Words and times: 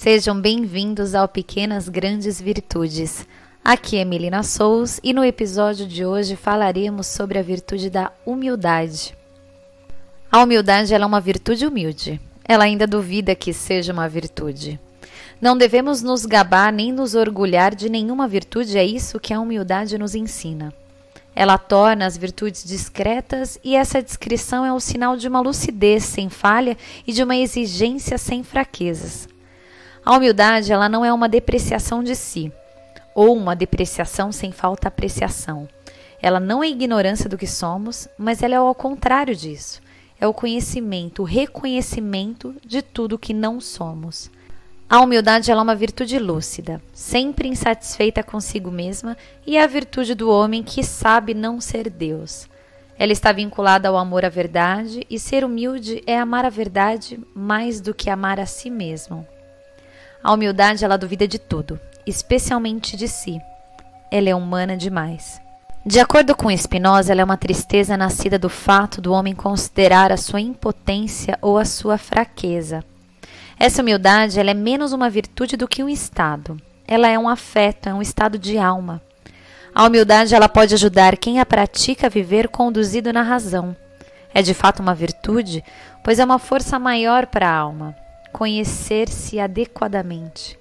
Sejam 0.00 0.40
bem-vindos 0.40 1.12
ao 1.12 1.26
Pequenas 1.26 1.88
Grandes 1.88 2.40
Virtudes. 2.40 3.26
Aqui 3.64 3.96
é 3.96 4.04
Melina 4.04 4.44
Sous 4.44 5.00
e 5.02 5.12
no 5.12 5.24
episódio 5.24 5.88
de 5.88 6.06
hoje 6.06 6.36
falaremos 6.36 7.08
sobre 7.08 7.36
a 7.36 7.42
virtude 7.42 7.90
da 7.90 8.12
humildade. 8.24 9.12
A 10.30 10.40
humildade 10.40 10.94
é 10.94 11.04
uma 11.04 11.20
virtude 11.20 11.66
humilde. 11.66 12.20
Ela 12.44 12.62
ainda 12.62 12.86
duvida 12.86 13.34
que 13.34 13.52
seja 13.52 13.92
uma 13.92 14.08
virtude. 14.08 14.78
Não 15.40 15.58
devemos 15.58 16.00
nos 16.00 16.24
gabar 16.24 16.72
nem 16.72 16.92
nos 16.92 17.16
orgulhar 17.16 17.74
de 17.74 17.88
nenhuma 17.88 18.28
virtude, 18.28 18.78
é 18.78 18.84
isso 18.84 19.18
que 19.18 19.34
a 19.34 19.40
humildade 19.40 19.98
nos 19.98 20.14
ensina. 20.14 20.72
Ela 21.34 21.58
torna 21.58 22.06
as 22.06 22.16
virtudes 22.16 22.62
discretas 22.62 23.58
e 23.64 23.74
essa 23.74 24.00
descrição 24.00 24.64
é 24.64 24.72
o 24.72 24.78
sinal 24.78 25.16
de 25.16 25.26
uma 25.26 25.40
lucidez 25.40 26.04
sem 26.04 26.28
falha 26.28 26.78
e 27.04 27.12
de 27.12 27.20
uma 27.20 27.34
exigência 27.34 28.16
sem 28.16 28.44
fraquezas. 28.44 29.28
A 30.08 30.16
humildade 30.16 30.72
ela 30.72 30.88
não 30.88 31.04
é 31.04 31.12
uma 31.12 31.28
depreciação 31.28 32.02
de 32.02 32.16
si 32.16 32.50
ou 33.14 33.36
uma 33.36 33.54
depreciação 33.54 34.32
sem 34.32 34.50
falta 34.50 34.88
apreciação. 34.88 35.68
Ela 36.22 36.40
não 36.40 36.64
é 36.64 36.68
ignorância 36.70 37.28
do 37.28 37.36
que 37.36 37.46
somos, 37.46 38.08
mas 38.16 38.42
ela 38.42 38.54
é 38.54 38.56
ao 38.56 38.74
contrário 38.74 39.36
disso. 39.36 39.82
É 40.18 40.26
o 40.26 40.32
conhecimento, 40.32 41.20
o 41.20 41.26
reconhecimento 41.26 42.56
de 42.64 42.80
tudo 42.80 43.18
que 43.18 43.34
não 43.34 43.60
somos. 43.60 44.30
A 44.88 44.98
humildade 44.98 45.50
é 45.50 45.54
uma 45.54 45.74
virtude 45.74 46.18
lúcida, 46.18 46.80
sempre 46.94 47.46
insatisfeita 47.46 48.22
consigo 48.22 48.70
mesma, 48.70 49.14
e 49.46 49.58
é 49.58 49.62
a 49.62 49.66
virtude 49.66 50.14
do 50.14 50.30
homem 50.30 50.62
que 50.62 50.82
sabe 50.82 51.34
não 51.34 51.60
ser 51.60 51.90
Deus. 51.90 52.48
Ela 52.98 53.12
está 53.12 53.30
vinculada 53.30 53.90
ao 53.90 53.96
amor 53.98 54.24
à 54.24 54.30
verdade, 54.30 55.06
e 55.10 55.18
ser 55.18 55.44
humilde 55.44 56.02
é 56.06 56.18
amar 56.18 56.46
a 56.46 56.50
verdade 56.50 57.20
mais 57.34 57.78
do 57.78 57.92
que 57.92 58.08
amar 58.08 58.40
a 58.40 58.46
si 58.46 58.70
mesmo. 58.70 59.26
A 60.22 60.32
humildade 60.32 60.84
ela 60.84 60.96
duvida 60.96 61.28
de 61.28 61.38
tudo, 61.38 61.78
especialmente 62.06 62.96
de 62.96 63.06
si. 63.06 63.40
Ela 64.10 64.30
é 64.30 64.34
humana 64.34 64.76
demais. 64.76 65.40
De 65.86 66.00
acordo 66.00 66.34
com 66.34 66.54
Spinoza, 66.54 67.12
ela 67.12 67.22
é 67.22 67.24
uma 67.24 67.36
tristeza 67.36 67.96
nascida 67.96 68.38
do 68.38 68.48
fato 68.48 69.00
do 69.00 69.12
homem 69.12 69.34
considerar 69.34 70.10
a 70.10 70.16
sua 70.16 70.40
impotência 70.40 71.38
ou 71.40 71.56
a 71.56 71.64
sua 71.64 71.96
fraqueza. 71.96 72.84
Essa 73.58 73.80
humildade 73.80 74.38
ela 74.38 74.50
é 74.50 74.54
menos 74.54 74.92
uma 74.92 75.08
virtude 75.08 75.56
do 75.56 75.68
que 75.68 75.82
um 75.82 75.88
estado. 75.88 76.60
Ela 76.86 77.08
é 77.08 77.18
um 77.18 77.28
afeto, 77.28 77.88
é 77.88 77.94
um 77.94 78.02
estado 78.02 78.38
de 78.38 78.58
alma. 78.58 79.00
A 79.74 79.86
humildade 79.86 80.34
ela 80.34 80.48
pode 80.48 80.74
ajudar 80.74 81.16
quem 81.16 81.40
a 81.40 81.46
pratica 81.46 82.06
a 82.06 82.10
viver 82.10 82.48
conduzido 82.48 83.12
na 83.12 83.22
razão. 83.22 83.76
É 84.34 84.42
de 84.42 84.54
fato 84.54 84.80
uma 84.80 84.94
virtude, 84.94 85.62
pois 86.02 86.18
é 86.18 86.24
uma 86.24 86.38
força 86.38 86.78
maior 86.78 87.26
para 87.26 87.48
a 87.48 87.56
alma, 87.56 87.94
conhecer-se 88.32 89.38
adequadamente. 89.40 90.58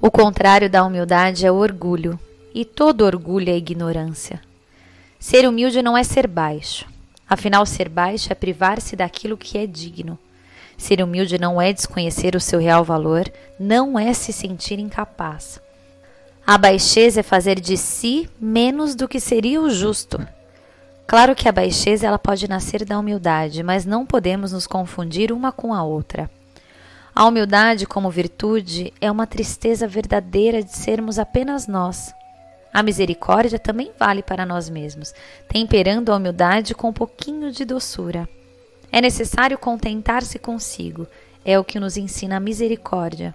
O 0.00 0.10
contrário 0.10 0.70
da 0.70 0.84
humildade 0.84 1.46
é 1.46 1.52
o 1.52 1.56
orgulho, 1.56 2.18
e 2.54 2.64
todo 2.64 3.04
orgulho 3.04 3.50
é 3.50 3.56
ignorância. 3.56 4.40
Ser 5.18 5.46
humilde 5.46 5.82
não 5.82 5.96
é 5.96 6.02
ser 6.02 6.26
baixo. 6.26 6.86
Afinal, 7.28 7.64
ser 7.66 7.88
baixo 7.88 8.32
é 8.32 8.34
privar-se 8.34 8.96
daquilo 8.96 9.36
que 9.36 9.58
é 9.58 9.66
digno. 9.66 10.18
Ser 10.76 11.02
humilde 11.02 11.38
não 11.38 11.60
é 11.60 11.72
desconhecer 11.72 12.34
o 12.34 12.40
seu 12.40 12.58
real 12.58 12.82
valor, 12.82 13.30
não 13.58 13.98
é 13.98 14.14
se 14.14 14.32
sentir 14.32 14.78
incapaz. 14.78 15.60
A 16.46 16.56
baixeza 16.56 17.20
é 17.20 17.22
fazer 17.22 17.60
de 17.60 17.76
si 17.76 18.28
menos 18.40 18.94
do 18.94 19.06
que 19.06 19.20
seria 19.20 19.60
o 19.60 19.70
justo. 19.70 20.18
Claro 21.06 21.34
que 21.34 21.48
a 21.48 21.52
baixeza 21.52 22.06
ela 22.06 22.18
pode 22.18 22.48
nascer 22.48 22.84
da 22.84 22.98
humildade, 22.98 23.62
mas 23.62 23.84
não 23.84 24.06
podemos 24.06 24.52
nos 24.52 24.66
confundir 24.66 25.30
uma 25.30 25.52
com 25.52 25.74
a 25.74 25.82
outra. 25.82 26.30
A 27.14 27.26
humildade, 27.26 27.86
como 27.86 28.10
virtude, 28.10 28.92
é 29.00 29.10
uma 29.10 29.26
tristeza 29.26 29.86
verdadeira 29.86 30.62
de 30.62 30.72
sermos 30.72 31.18
apenas 31.18 31.66
nós. 31.66 32.14
A 32.72 32.82
misericórdia 32.82 33.58
também 33.58 33.90
vale 33.98 34.22
para 34.22 34.46
nós 34.46 34.70
mesmos, 34.70 35.12
temperando 35.48 36.12
a 36.12 36.16
humildade 36.16 36.74
com 36.74 36.90
um 36.90 36.92
pouquinho 36.92 37.50
de 37.50 37.64
doçura. 37.64 38.28
É 38.92 39.00
necessário 39.00 39.58
contentar-se 39.58 40.38
consigo, 40.38 41.06
é 41.44 41.58
o 41.58 41.64
que 41.64 41.80
nos 41.80 41.96
ensina 41.96 42.36
a 42.36 42.40
misericórdia. 42.40 43.34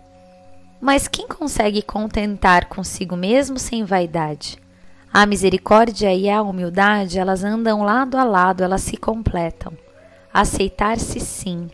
Mas 0.79 1.07
quem 1.07 1.27
consegue 1.27 1.81
contentar 1.81 2.67
consigo 2.67 3.15
mesmo 3.15 3.59
sem 3.59 3.83
vaidade? 3.83 4.57
A 5.11 5.25
misericórdia 5.25 6.13
e 6.13 6.29
a 6.29 6.41
humildade, 6.41 7.19
elas 7.19 7.43
andam 7.43 7.83
lado 7.83 8.17
a 8.17 8.23
lado, 8.23 8.63
elas 8.63 8.81
se 8.81 8.97
completam. 8.97 9.73
Aceitar-se 10.33 11.19
sim 11.19 11.69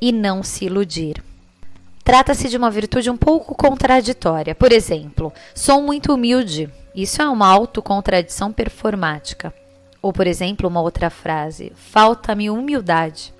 e 0.00 0.12
não 0.12 0.42
se 0.42 0.66
iludir. 0.66 1.22
Trata-se 2.04 2.50
de 2.50 2.56
uma 2.58 2.70
virtude 2.70 3.08
um 3.08 3.16
pouco 3.16 3.54
contraditória. 3.54 4.54
Por 4.54 4.70
exemplo, 4.70 5.32
sou 5.54 5.80
muito 5.80 6.12
humilde. 6.12 6.68
Isso 6.94 7.22
é 7.22 7.28
uma 7.28 7.48
autocontradição 7.48 8.52
performática. 8.52 9.52
Ou, 10.02 10.12
por 10.12 10.26
exemplo, 10.26 10.68
uma 10.68 10.82
outra 10.82 11.08
frase: 11.08 11.72
falta-me 11.74 12.50
humildade. 12.50 13.32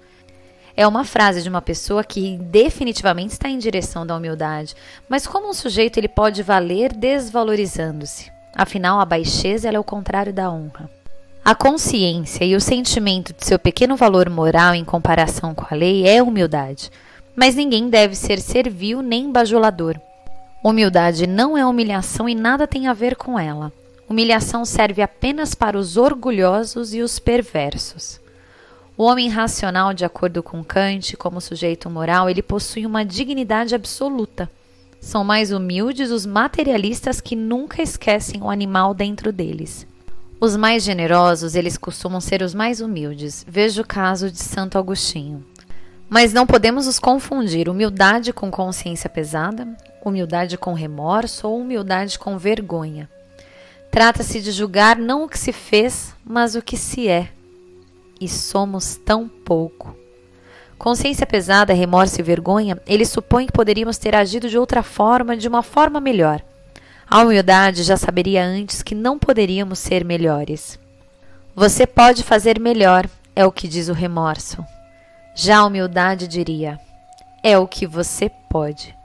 É 0.74 0.88
uma 0.88 1.04
frase 1.04 1.42
de 1.42 1.48
uma 1.48 1.60
pessoa 1.62 2.02
que 2.02 2.38
definitivamente 2.38 3.32
está 3.32 3.48
em 3.48 3.58
direção 3.58 4.04
da 4.04 4.16
humildade, 4.16 4.74
mas 5.08 5.24
como 5.24 5.48
um 5.48 5.52
sujeito 5.52 5.98
ele 5.98 6.08
pode 6.08 6.42
valer 6.42 6.92
desvalorizando-se? 6.92 8.32
Afinal, 8.56 8.98
a 8.98 9.04
baixeza 9.04 9.68
é 9.68 9.78
o 9.78 9.84
contrário 9.84 10.32
da 10.32 10.50
honra. 10.50 10.90
A 11.44 11.54
consciência 11.54 12.44
e 12.44 12.56
o 12.56 12.60
sentimento 12.60 13.32
de 13.34 13.44
seu 13.44 13.58
pequeno 13.58 13.94
valor 13.94 14.28
moral 14.30 14.74
em 14.74 14.84
comparação 14.84 15.54
com 15.54 15.66
a 15.70 15.76
lei 15.76 16.08
é 16.08 16.20
humildade, 16.22 16.90
mas 17.36 17.54
ninguém 17.54 17.88
deve 17.88 18.14
ser 18.14 18.40
servil 18.40 19.02
nem 19.02 19.30
bajulador. 19.30 19.98
Humildade 20.62 21.26
não 21.26 21.58
é 21.58 21.66
humilhação 21.66 22.28
e 22.28 22.34
nada 22.34 22.66
tem 22.66 22.86
a 22.86 22.92
ver 22.92 23.16
com 23.16 23.38
ela. 23.38 23.72
Humilhação 24.08 24.64
serve 24.64 25.02
apenas 25.02 25.54
para 25.54 25.78
os 25.78 25.96
orgulhosos 25.96 26.94
e 26.94 27.02
os 27.02 27.18
perversos. 27.18 28.20
O 28.96 29.04
homem 29.04 29.28
racional, 29.28 29.92
de 29.92 30.04
acordo 30.04 30.42
com 30.42 30.62
Kant, 30.62 31.16
como 31.16 31.40
sujeito 31.40 31.90
moral, 31.90 32.30
ele 32.30 32.42
possui 32.42 32.86
uma 32.86 33.04
dignidade 33.04 33.74
absoluta. 33.74 34.48
São 35.00 35.24
mais 35.24 35.50
humildes 35.50 36.10
os 36.10 36.24
materialistas 36.24 37.20
que 37.20 37.34
nunca 37.34 37.82
esquecem 37.82 38.40
o 38.40 38.48
animal 38.48 38.94
dentro 38.94 39.32
deles. 39.32 39.86
Os 40.40 40.56
mais 40.56 40.82
generosos, 40.84 41.54
eles 41.54 41.76
costumam 41.76 42.20
ser 42.20 42.40
os 42.40 42.54
mais 42.54 42.80
humildes. 42.80 43.44
Veja 43.48 43.82
o 43.82 43.86
caso 43.86 44.30
de 44.30 44.38
Santo 44.38 44.78
Agostinho. 44.78 45.44
Mas 46.08 46.32
não 46.32 46.46
podemos 46.46 46.86
os 46.86 46.98
confundir 46.98 47.68
humildade 47.68 48.32
com 48.32 48.50
consciência 48.50 49.08
pesada, 49.08 49.66
humildade 50.04 50.58
com 50.58 50.74
remorso 50.74 51.48
ou 51.48 51.60
humildade 51.60 52.18
com 52.18 52.38
vergonha. 52.38 53.08
Trata-se 53.90 54.40
de 54.40 54.50
julgar 54.50 54.96
não 54.96 55.24
o 55.24 55.28
que 55.28 55.38
se 55.38 55.52
fez, 55.52 56.14
mas 56.24 56.54
o 56.54 56.62
que 56.62 56.76
se 56.76 57.08
é. 57.08 57.28
E 58.20 58.28
somos 58.28 58.96
tão 58.96 59.28
pouco. 59.28 59.96
Consciência 60.76 61.26
pesada, 61.26 61.72
remorso 61.72 62.20
e 62.20 62.22
vergonha, 62.22 62.78
ele 62.86 63.06
supõe 63.06 63.46
que 63.46 63.52
poderíamos 63.52 63.96
ter 63.96 64.14
agido 64.14 64.48
de 64.48 64.58
outra 64.58 64.82
forma, 64.82 65.36
de 65.36 65.48
uma 65.48 65.62
forma 65.62 66.00
melhor. 66.00 66.42
A 67.08 67.22
humildade 67.22 67.82
já 67.82 67.96
saberia 67.96 68.44
antes 68.44 68.82
que 68.82 68.94
não 68.94 69.18
poderíamos 69.18 69.78
ser 69.78 70.04
melhores. 70.04 70.78
Você 71.54 71.86
pode 71.86 72.24
fazer 72.24 72.58
melhor, 72.58 73.08
é 73.36 73.46
o 73.46 73.52
que 73.52 73.68
diz 73.68 73.88
o 73.88 73.92
remorso. 73.92 74.64
Já 75.34 75.58
a 75.58 75.66
humildade 75.66 76.28
diria: 76.28 76.78
é 77.42 77.58
o 77.58 77.66
que 77.66 77.86
você 77.86 78.30
pode. 78.48 78.96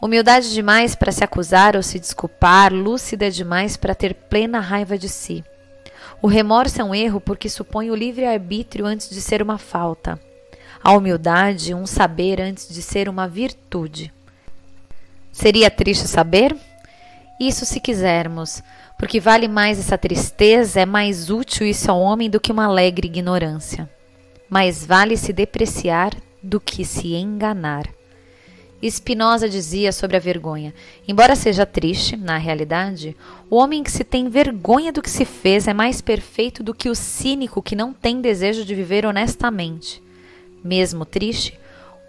Humildade 0.00 0.52
demais 0.52 0.94
para 0.94 1.12
se 1.12 1.22
acusar 1.22 1.76
ou 1.76 1.82
se 1.82 1.98
desculpar, 1.98 2.72
lúcida 2.72 3.30
demais 3.30 3.76
para 3.76 3.94
ter 3.94 4.14
plena 4.14 4.60
raiva 4.60 4.96
de 4.96 5.08
si. 5.08 5.44
O 6.22 6.26
remorso 6.26 6.80
é 6.80 6.84
um 6.84 6.94
erro 6.94 7.20
porque 7.20 7.48
supõe 7.48 7.90
o 7.90 7.94
livre-arbítrio 7.94 8.86
antes 8.86 9.10
de 9.10 9.20
ser 9.20 9.42
uma 9.42 9.58
falta. 9.58 10.18
A 10.82 10.92
humildade, 10.92 11.74
um 11.74 11.86
saber 11.86 12.40
antes 12.40 12.68
de 12.68 12.80
ser 12.80 13.08
uma 13.08 13.28
virtude. 13.28 14.12
Seria 15.30 15.70
triste 15.70 16.08
saber? 16.08 16.56
Isso 17.38 17.64
se 17.64 17.78
quisermos, 17.78 18.62
porque 18.98 19.20
vale 19.20 19.46
mais 19.46 19.78
essa 19.78 19.98
tristeza, 19.98 20.80
é 20.80 20.86
mais 20.86 21.30
útil 21.30 21.66
isso 21.66 21.90
ao 21.90 22.00
homem 22.00 22.30
do 22.30 22.40
que 22.40 22.50
uma 22.50 22.64
alegre 22.64 23.06
ignorância. 23.06 23.88
Mais 24.48 24.84
vale 24.84 25.16
se 25.16 25.32
depreciar 25.32 26.14
do 26.42 26.58
que 26.60 26.84
se 26.84 27.14
enganar. 27.14 27.88
Spinoza 28.82 29.48
dizia 29.48 29.90
sobre 29.92 30.16
a 30.16 30.20
vergonha: 30.20 30.72
embora 31.06 31.34
seja 31.34 31.66
triste, 31.66 32.16
na 32.16 32.38
realidade, 32.38 33.16
o 33.50 33.56
homem 33.56 33.82
que 33.82 33.90
se 33.90 34.04
tem 34.04 34.28
vergonha 34.28 34.92
do 34.92 35.02
que 35.02 35.10
se 35.10 35.24
fez 35.24 35.66
é 35.66 35.74
mais 35.74 36.00
perfeito 36.00 36.62
do 36.62 36.74
que 36.74 36.88
o 36.88 36.94
cínico 36.94 37.60
que 37.60 37.74
não 37.74 37.92
tem 37.92 38.20
desejo 38.20 38.64
de 38.64 38.74
viver 38.74 39.04
honestamente. 39.04 40.02
Mesmo 40.62 41.04
triste, 41.04 41.58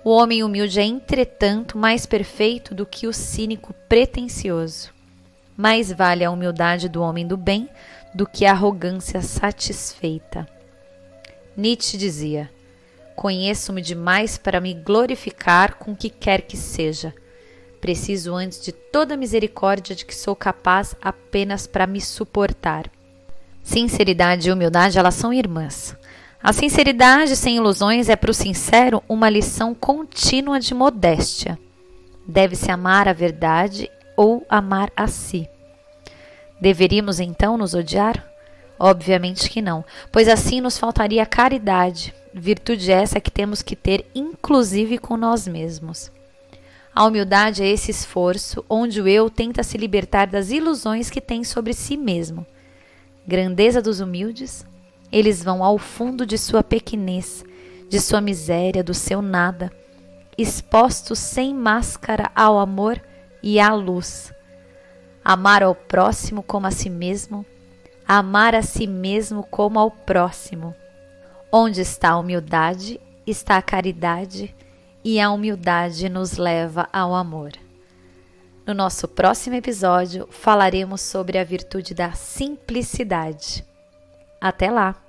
o 0.04 0.12
homem 0.12 0.44
humilde 0.44 0.80
é, 0.80 0.84
entretanto, 0.84 1.78
mais 1.78 2.06
perfeito 2.06 2.76
do 2.76 2.86
que 2.86 3.08
o 3.08 3.14
cínico 3.14 3.74
pretensioso. 3.88 4.92
Mais 5.58 5.92
vale 5.92 6.24
a 6.24 6.32
humildade 6.32 6.88
do 6.88 7.02
homem 7.02 7.28
do 7.28 7.36
bem 7.36 7.68
do 8.14 8.26
que 8.26 8.46
a 8.46 8.52
arrogância 8.52 9.22
satisfeita. 9.22 10.48
Nietzsche 11.60 11.98
dizia: 11.98 12.50
Conheço-me 13.16 13.82
demais 13.82 14.38
para 14.38 14.62
me 14.62 14.74
glorificar 14.74 15.76
com 15.76 15.92
o 15.92 15.96
que 15.96 16.10
quer 16.10 16.44
que 16.44 16.56
seja. 16.56 17.14
Preciso 17.82 18.34
antes 18.34 18.62
de 18.62 18.72
toda 18.72 19.14
a 19.14 19.18
misericórdia 19.18 19.94
de 19.94 20.06
que 20.06 20.16
sou 20.16 20.36
capaz 20.36 20.96
apenas 21.02 21.68
para 21.68 21.86
me 21.86 22.00
suportar. 22.00 22.90
Sinceridade 23.62 24.48
e 24.48 24.52
humildade, 24.52 24.98
elas 24.98 25.16
são 25.16 25.34
irmãs. 25.34 25.96
A 26.42 26.54
sinceridade 26.54 27.36
sem 27.36 27.58
ilusões 27.58 28.08
é 28.08 28.16
para 28.16 28.32
o 28.32 28.34
sincero 28.34 29.04
uma 29.10 29.30
lição 29.30 29.76
contínua 29.76 30.60
de 30.60 30.74
modéstia. 30.74 31.60
Deve-se 32.26 32.72
amar 32.72 33.08
a 33.10 33.14
verdade 33.14 33.92
ou 34.16 34.46
amar 34.48 34.92
a 34.96 35.08
si. 35.08 35.48
Deveríamos 36.62 37.20
então 37.20 37.58
nos 37.58 37.74
odiar? 37.74 38.29
Obviamente 38.80 39.50
que 39.50 39.62
não, 39.62 39.84
pois 40.10 40.30
assim 40.30 40.62
nos 40.62 40.78
faltaria 40.78 41.26
caridade, 41.26 42.16
virtude 42.34 42.90
essa 42.90 43.20
que 43.20 43.30
temos 43.30 43.62
que 43.62 43.76
ter 43.76 44.06
inclusive 44.16 44.98
com 44.98 45.18
nós 45.18 45.46
mesmos. 45.46 46.10
A 46.96 47.06
humildade 47.06 47.62
é 47.62 47.68
esse 47.68 47.92
esforço 47.92 48.64
onde 48.70 49.02
o 49.02 49.08
eu 49.08 49.30
tenta 49.30 49.64
se 49.64 49.78
libertar 49.78 50.28
das 50.28 50.50
ilusões 50.50 51.10
que 51.10 51.20
tem 51.20 51.44
sobre 51.44 51.74
si 51.74 51.98
mesmo. 51.98 52.46
Grandeza 53.28 53.82
dos 53.82 54.00
humildes, 54.00 54.66
eles 55.12 55.44
vão 55.44 55.64
ao 55.64 55.78
fundo 55.78 56.26
de 56.26 56.38
sua 56.38 56.64
pequenez, 56.64 57.44
de 57.90 58.00
sua 58.00 58.22
miséria, 58.22 58.84
do 58.84 58.94
seu 58.94 59.22
nada, 59.22 59.72
expostos 60.38 61.20
sem 61.20 61.54
máscara 61.54 62.32
ao 62.34 62.58
amor 62.58 63.02
e 63.44 63.60
à 63.60 63.74
luz. 63.74 64.34
Amar 65.24 65.64
ao 65.64 65.76
próximo 65.76 66.42
como 66.42 66.66
a 66.66 66.72
si 66.72 66.90
mesmo, 66.90 67.46
amar 68.12 68.56
a 68.56 68.64
si 68.64 68.88
mesmo 68.88 69.44
como 69.44 69.78
ao 69.78 69.92
próximo. 69.92 70.74
Onde 71.52 71.82
está 71.82 72.10
a 72.10 72.18
humildade, 72.18 73.00
está 73.26 73.56
a 73.58 73.62
caridade 73.62 74.56
e 75.04 75.22
a 75.22 75.30
humildade 75.30 76.10
nos 76.10 76.36
leva 76.36 76.90
ao 76.92 77.14
amor. 77.14 77.52
No 78.66 78.74
nosso 78.74 79.08
próximo 79.08 79.58
episódio, 79.58 80.28
falaremos 80.32 81.02
sobre 81.02 81.38
a 81.38 81.44
virtude 81.44 81.94
da 81.94 82.12
simplicidade. 82.14 83.64
Até 84.42 84.72
lá! 84.72 85.09